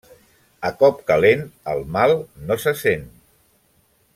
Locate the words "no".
2.49-2.59